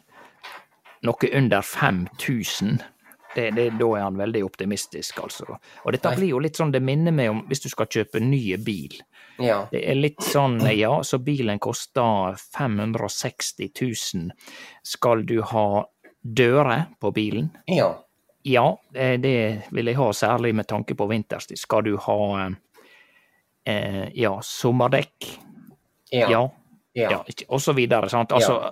[1.05, 2.79] noe under 5000
[3.35, 5.57] det, det, da er han veldig optimistisk, altså.
[5.83, 8.41] Og dette blir jo litt sånn, det minner meg om hvis du skal kjøpe ny
[8.63, 8.97] bil.
[9.43, 9.59] Ja.
[9.71, 14.31] Det er litt sånn, ja, så bilen koster 560 000.
[14.85, 15.67] Skal du ha
[16.21, 17.53] dører på bilen?
[17.69, 17.95] ja.
[18.47, 21.59] Ja, eh, det vil jeg ha, særlig med tanke på vinterstid.
[21.59, 22.47] Skal du ha
[23.67, 25.27] eh, ja, sommerdekk?
[26.13, 26.29] Ja.
[26.31, 26.43] Ja.
[26.93, 27.09] ja.
[27.11, 27.17] ja,
[27.49, 28.07] og så videre.
[28.09, 28.31] Sant?
[28.31, 28.71] Altså,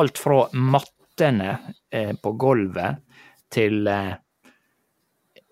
[0.00, 1.58] alt fra mattene
[1.92, 3.04] eh, på gulvet
[3.50, 4.14] til eh,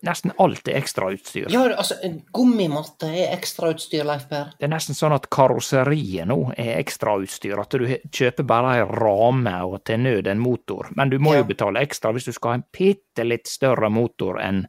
[0.07, 1.49] nesten alt er ekstrautstyr.
[1.51, 4.53] Ja, altså, en gummimatte er ekstrautstyr, Leif Per.
[4.59, 7.59] Det er nesten sånn at karosseriet nå er ekstrautstyr.
[7.59, 10.93] At du kjøper bare ei rame og til nød en motor.
[10.97, 11.41] Men du må Ja.
[11.43, 14.67] jo betale ekstra hvis du skal ha en bitte litt større motor enn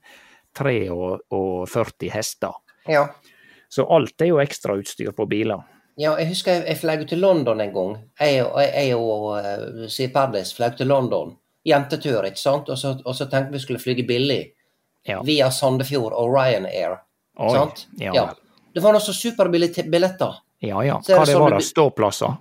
[0.57, 2.53] 43 hester.
[2.87, 3.07] Ja.
[3.69, 5.61] Så alt er jo ekstrautstyr på biler.
[5.99, 7.97] ja, jeg husker jeg, jeg fløy til London en gang.
[8.19, 9.25] Jeg, og- jeg og
[9.83, 11.37] uh, Siv Perdis fløy til London.
[11.69, 12.69] Jentetur, ikke sant?
[12.69, 14.41] Og så, og så tenkte vi skulle flyge billig.
[15.07, 15.21] Ja.
[15.25, 16.99] Via Sandefjord og Ryanair.
[17.39, 17.85] Oi, sant?
[18.01, 18.27] ja ja.
[18.73, 20.41] Det var noe så superbillige billetter.
[20.61, 20.99] Ja ja.
[21.01, 21.65] Hva det sånn var det?
[21.65, 22.35] Ståplasser?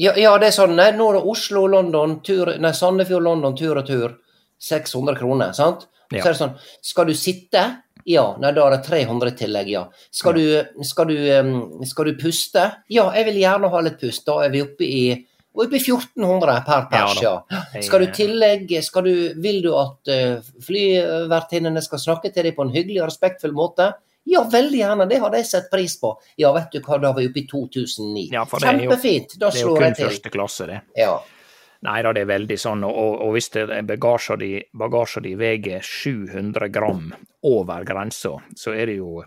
[0.00, 0.74] Ja, ja, det er sånn.
[0.78, 4.16] Nei, nå er det Oslo-London, tur Nei, Sandefjord-London tur og tur.
[4.64, 5.88] 600 kroner, sant?
[6.10, 6.22] Ja.
[6.22, 7.62] Så er det sånn Skal du sitte?
[8.08, 8.24] Ja.
[8.40, 9.84] Nei, da er det 300 i tillegg, ja.
[10.14, 12.64] Skal, du, skal, du, skal du puste?
[12.92, 14.24] Ja, jeg vil gjerne ha litt pust.
[14.26, 15.04] Da er vi oppe i
[15.54, 17.62] oppe i 1400 per pers, Ja ja.
[17.82, 22.66] Skal du tillegg skal du, Vil du at uh, flyvertinnene skal snakke til deg på
[22.66, 23.92] en hyggelig og respektfull måte?
[24.24, 25.06] Ja, veldig gjerne.
[25.08, 26.14] Det hadde jeg sett pris på.
[26.40, 28.22] Ja, vet du hva, da var vi oppe i 2009.
[28.32, 29.38] Ja, for det da slår jeg til.
[29.38, 30.80] Det er jo kun første klasse, det.
[30.96, 31.12] Ja.
[31.84, 36.70] Nei da, det er veldig sånn, og, og hvis det bagasjen de, bagasjen veier 700
[36.72, 37.10] gram
[37.44, 39.18] over grensa, så er det jo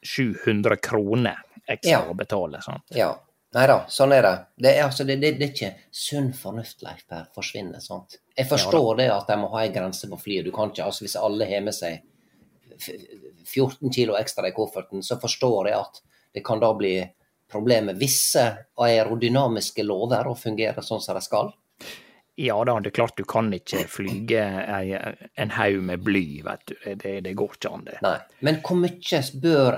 [0.00, 2.02] 700 kroner ekstra Ja.
[2.08, 2.62] å betale.
[2.64, 2.84] sant?
[2.96, 3.12] Ja.
[3.54, 4.34] Nei da, sånn er det.
[4.64, 7.82] Det er, altså, det, det, det er ikke sunn fornuft, Leif Per, forsvinner.
[7.82, 8.18] sant?
[8.34, 10.48] Jeg forstår det at de må ha en grense på flyet.
[10.48, 12.02] Du kan ikke, altså Hvis alle har med seg
[13.46, 16.02] 14 kilo ekstra i kofferten, så forstår jeg at
[16.34, 16.96] det kan da bli
[17.50, 18.42] problemet med visse
[18.82, 21.52] aerodynamiske lover å fungere sånn som de skal.
[22.36, 24.40] Ja da, det er klart du kan ikke flyge
[25.38, 26.74] en haug med bly, vet du.
[26.98, 27.98] Det, det, går ikke an, det.
[28.02, 28.16] Nei.
[28.46, 29.76] Men hvor mye bør,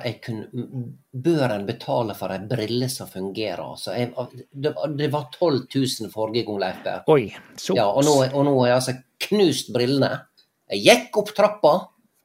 [1.27, 3.61] bør en betale for ei brille som fungerer?
[3.61, 4.13] Altså, jeg,
[4.53, 7.03] det, var- det var 12 000 forrige gang, Leif Berr.
[7.13, 7.27] Oi,
[7.77, 8.97] Ja, og nå, og nå har jeg altså
[9.29, 10.13] knust brillene.
[10.73, 11.75] Jeg gikk opp trappa,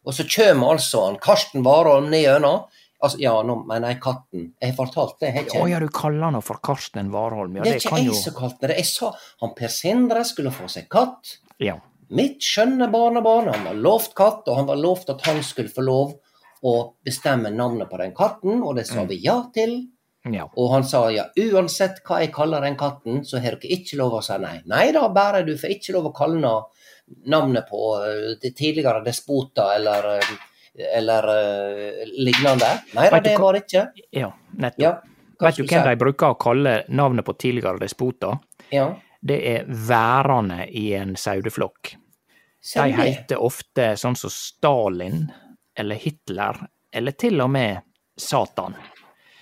[0.01, 2.63] og så kommer altså han Karsten Warholm ned gjennom.
[3.01, 4.43] Altså, ja, nå mener jeg katten.
[4.61, 7.55] Jeg har fortalt det, jeg Å ja, du kaller han for Karsten Warholm.
[7.57, 8.75] Ja, det det, er ikke jeg som kalte det.
[8.77, 11.37] Jeg sa han Per Sindre skulle få seg katt.
[11.61, 11.79] Ja.
[12.11, 13.49] Mitt skjønne barnebarn.
[13.53, 16.13] Han var lovt katt, og han var lovt at han skulle få lov
[16.61, 19.79] å bestemme navnet på den katten, og det sa vi ja til.
[20.29, 20.43] ja.
[20.53, 24.19] Og han sa ja, uansett hva jeg kaller den katten, så har dere ikke lov
[24.19, 24.59] å si nei.
[24.69, 26.67] Nei da, bare du får ikke lov å kalle na-
[27.33, 30.35] navnet på eh, de tidligere despoter eller, eh,
[30.79, 32.69] eller uh, lignende.
[32.95, 33.87] Nei da, det var det ikke.
[34.11, 34.81] ja nettopp.
[34.83, 35.01] Ja,
[35.41, 38.37] Vet du hvem de bruker å kalle navnet på tidligere despoter?
[38.69, 41.95] Ja, Det er værene i en saueflokk.
[42.75, 45.25] De heter ofte sånn som Stalin
[45.77, 46.57] eller Hitler,
[46.93, 47.81] eller til og med
[48.17, 48.75] Satan.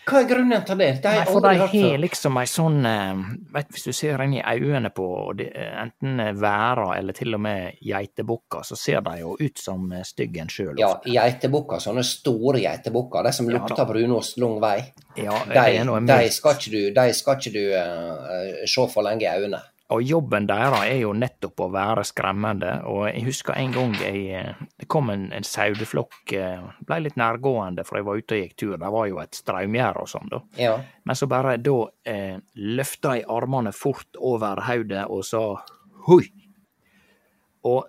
[0.10, 0.88] Hva er grunnen til det?
[1.04, 4.42] Det Nei, for de har liksom ei sånn eh, vet, Hvis du ser inn i
[4.42, 9.58] øynene på de- enten væra eller til og med geitebukker, så ser de jo ut
[9.62, 10.76] som eh, styggen sjøl.
[10.80, 13.86] Ja, geitebukker, sånne store geitebukker, de som Ja, lukter da.
[13.86, 14.78] brunost lang vei.
[15.18, 19.34] ja, De, de skal ikke du, de skal ikke du uh, se for lenge i
[19.40, 19.62] øynene.
[19.90, 24.20] Og jobben deres er jo nettopp å være skremmende, og jeg husker en gang jeg,
[24.38, 28.44] eh, det kom en, en saueflokk, eh, ble litt nærgående, for jeg var ute og
[28.44, 30.42] gikk tur, det var jo et straumgjerde og sånn, da.
[30.62, 30.76] Ja.
[31.10, 31.74] Men så bare da
[32.06, 35.42] eh, løfta jeg armene fort over hodet og sa
[36.06, 36.22] hoi.
[37.66, 37.82] Og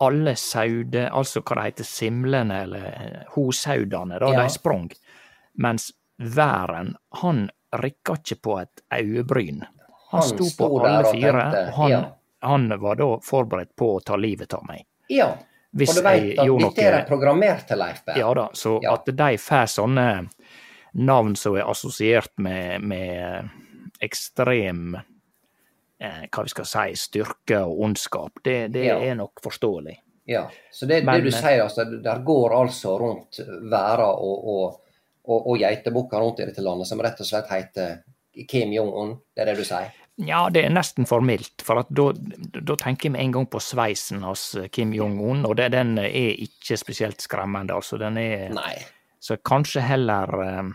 [0.00, 4.42] alle saude, altså hva det heter, simlene eller hosaudene, da, Ja.
[4.42, 4.88] de sprang.
[5.60, 9.66] Mens væren, han rikka ikke på et øyebryn.
[10.10, 12.00] Han, Han sto på alle fire, og han, ja.
[12.46, 14.84] han var da forberedt på å ta livet av meg.
[15.08, 15.32] ja.
[15.76, 18.16] Hvis Og du vet at dette er programmert til, Leif Berr.
[18.16, 18.94] ja da, så Ja.
[18.94, 20.28] at de får sånne
[20.94, 23.50] navn som er assosiert med, med
[24.00, 24.94] ekstrem
[26.00, 28.96] eh, hva vi skal si, styrke og ondskap, det, det Ja.
[29.00, 29.98] er nok forståelig.
[30.26, 33.38] Ja, så det, Men- det du sier, altså, der går altså rundt
[33.70, 34.80] væra og, og,
[35.28, 37.98] og, og geitebukker rundt i dette landet som rett og slett heter
[38.48, 39.94] Kim Jong-un, det er det du sier?
[40.16, 42.06] Ja, det er nesten for mildt, for da,
[42.56, 46.08] da tenker jeg med en gang på sveisen hos Kim Jong-un, og det, den er
[46.44, 47.98] ikke spesielt skremmende, altså.
[48.00, 48.74] Den er Nei.
[49.20, 50.72] Så kanskje heller um,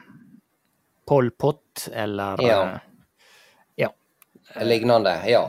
[1.07, 2.61] Pol Pot eller Ja.
[2.61, 2.79] Uh,
[3.81, 3.89] ja.
[4.61, 5.45] Lignende, ja.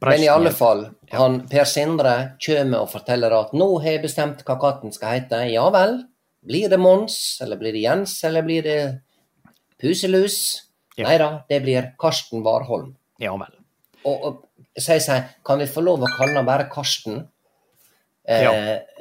[0.00, 4.44] Men i alle fall, han Per Sindre kommer og forteller at nå har jeg bestemt
[4.46, 5.40] hva katten skal hete.
[5.50, 6.04] Ja vel.
[6.46, 8.78] Blir det Mons, eller blir det Jens, eller blir det
[9.82, 10.68] Puselus?
[10.96, 11.06] Ja.
[11.08, 12.94] Nei da, det blir Karsten Warholm.
[13.22, 13.54] Ja vel.
[14.04, 17.28] Og, og sier seg, kan vi få lov å kalle han bare Karsten?
[18.28, 18.52] Eh, Ja.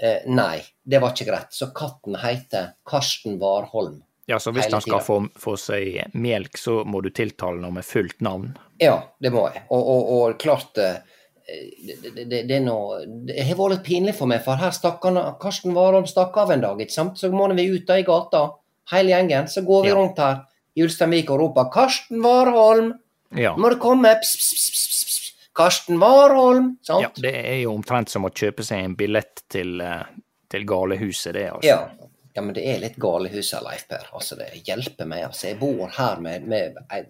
[0.02, 1.52] eh, nei, det var ikke greit.
[1.54, 4.02] Så katten heter Karsten Warholm.
[4.30, 7.84] Ja, så hvis han skal få, få seg melk, så må du tiltale ham med
[7.86, 8.54] fullt navn.
[8.80, 9.64] Ja, det må jeg.
[9.70, 11.02] Og, og, og klart eh,
[11.46, 15.04] det, det, det, det noe Det har vært litt pinlig for meg, for her stakk
[15.10, 17.20] han Karsten Warholm stakk av en dag, ikke sant?
[17.20, 18.46] Så må vi ut da i gata,
[18.94, 19.50] hele gjengen.
[19.52, 19.96] Så går vi Ja.
[20.00, 20.46] rundt her
[20.80, 22.94] Ulsteinvik og roper 'Karsten Warholm!
[23.36, 23.56] Ja.
[23.58, 25.34] Må du komme!' Pss, pss, pss, pss, pss.
[25.56, 27.02] 'Karsten Warholm!' Sant?
[27.02, 30.04] ja, det er jo omtrent som å kjøpe seg en billett til, eh,
[30.50, 31.68] til galehuset, det, altså.
[31.68, 32.10] Ja.
[32.36, 34.08] ja, men det er litt gale huset, Leif Per.
[34.14, 35.26] Altså, det hjelper meg.
[35.28, 37.04] Altså, jeg bor her med, med ei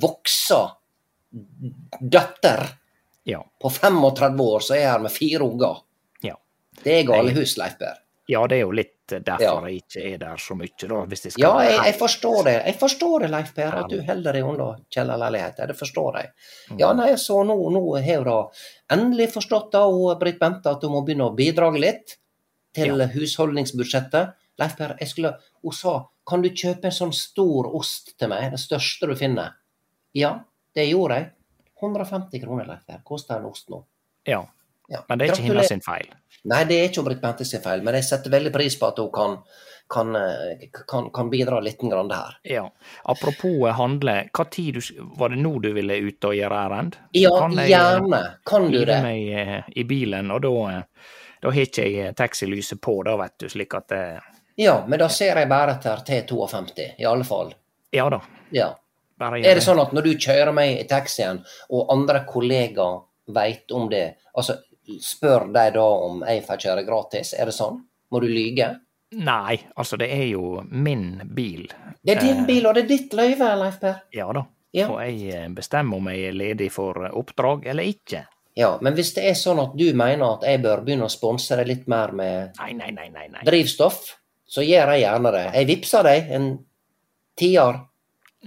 [0.00, 0.76] voksa
[2.00, 2.66] datter
[3.24, 3.44] Ja.
[3.60, 5.82] på 35 år, så er jeg her med fire unger.
[6.22, 6.34] Ja.
[6.82, 7.98] Det er galehus, Leif Per.
[8.28, 9.68] ja, det er jo litt derfor Ja.
[9.68, 12.54] jeg ikke er der så mye, da, hvis jeg skal Ja, jeg, jeg forstår det.
[12.66, 15.66] Jeg forstår det, Leif Per, at du holder deg unna kjellerleiligheter.
[15.66, 16.30] Det forstår jeg.
[16.78, 18.48] Ja, nei, så nå, nå har hun
[18.90, 22.16] endelig forstått da, og Britt Bente, at hun må begynne å bidra litt
[22.74, 24.36] til husholdningsbudsjettet.
[24.60, 25.96] Leif Per, jeg skulle, hun sa
[26.30, 29.56] kan du kjøpe en sånn stor ost til meg, den største du finner?
[30.14, 30.36] Ja,
[30.76, 31.30] det gjorde jeg.
[31.80, 33.82] 150 kroner, Leif Per, koster en ost nå.
[34.28, 34.44] Ja.
[34.90, 35.04] Ja.
[35.08, 35.56] Men det er ikke Gratulerer.
[35.60, 36.08] hennes sin feil.
[36.50, 38.98] Nei, det er ikke Britt Bente sin feil, men jeg setter veldig pris på at
[38.98, 39.36] hun kan,
[39.92, 42.38] kan, eh, kan, kan bidra litt grann her.
[42.48, 42.64] Ja.
[43.12, 46.96] Apropos eh, handle, hva tid du, var det nå du ville ut og gjøre ærend?
[47.18, 48.22] Ja, kan jeg, eh, gjerne.
[48.48, 49.00] Kan du det?
[49.04, 50.82] meg i bilen, og da,
[51.44, 54.04] da har ikke jeg taxilyset på, da, vet du, slik at det
[54.60, 57.54] Ja, men da ser jeg bare etter T52, i alle fall.
[57.94, 58.20] Ja da.
[58.54, 58.72] Ja.
[59.20, 63.88] Er det sånn at når du kjører meg i taxien, og andre kollegaer veit om
[63.92, 64.56] det, altså
[65.02, 67.34] spør de da om jeg får kjøre gratis?
[67.38, 67.78] Er det sånn?
[68.10, 68.72] Må du lyge?
[69.10, 71.64] Nei, altså det er jo min bil.
[72.02, 74.02] Det er din Eh, bil, og det er ditt løyve, Leif Per.
[74.14, 74.44] Ja da.
[74.72, 74.86] Ja.
[74.88, 78.24] Og jeg eh, bestemmer om jeg er ledig for oppdrag eller ikke.
[78.58, 81.56] Ja, men hvis det er sånn at du mener at jeg bør begynne å sponse
[81.58, 85.44] deg litt mer med Nei, nei, nei, drivstoff, så gjør jeg gjerne det.
[85.54, 86.48] Jeg vippser deg en
[87.38, 87.78] tier.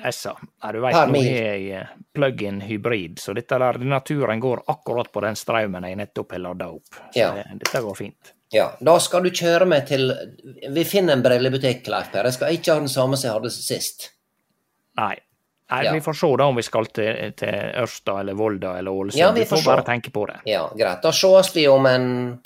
[0.02, 0.34] Essa.
[0.64, 5.12] Nei, du veit, nå er jeg eh, plug-in hybrid, så dette der, naturen går akkurat
[5.14, 6.96] på den strømmen jeg nettopp har lada opp.
[7.14, 7.34] Så Ja.
[7.54, 8.32] dette går fint.
[8.54, 10.12] Ja, da skal du kjøre meg til
[10.72, 12.24] Vi finner en brillebutikk, Leif Per.
[12.24, 14.10] Jeg skal ikke ha den samme som jeg hadde sist.
[14.98, 15.16] Nei.
[15.72, 15.94] Nei, Ja.
[15.94, 17.50] Vi får se da om vi skal til, til
[17.82, 19.18] Ørsta eller Volda eller Ålesund.
[19.20, 20.40] Ja, vi vi får får bare tenke på det.
[20.46, 21.02] Ja, greit.
[21.02, 22.40] Da sees vi om en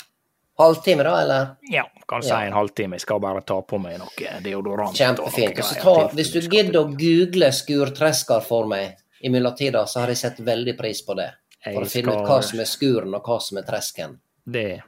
[0.58, 1.46] halvtime, da, eller?
[1.70, 2.40] Ja, kan si Ja.
[2.46, 2.94] en halvtime.
[2.96, 4.94] Jeg skal bare ta på meg noe deodorant.
[4.96, 5.58] Kjempefint.
[5.58, 10.08] og Så ta, hvis du gidder å google skurtresker for meg i mellomtida, så har
[10.08, 11.30] jeg sett veldig pris på det.
[11.64, 14.18] For Jeg å finne skal- ut hva som er skuren, og hva som er tresken.
[14.50, 14.80] Det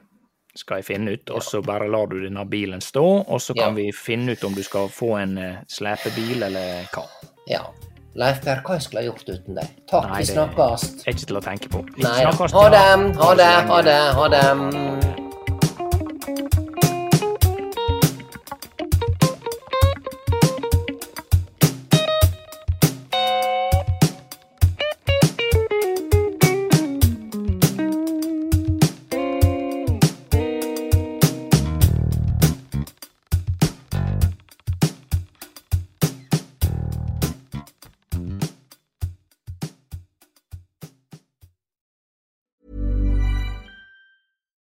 [0.55, 3.69] skal jeg finne ut, og så bare lar du denne bilen stå, og så kan
[3.69, 3.83] Ja.
[3.83, 7.05] vi finne ut om du skal få en uh, slepebil eller hva.
[7.47, 7.61] Ja.
[8.13, 9.67] Leif Per, hva jeg skulle ha gjort uten deg?
[9.87, 11.85] Takk, Nei, vi det er ikke til å tenke på.
[11.95, 15.30] Vi Nei snakkes Ha det, ha det, ha det, ha det.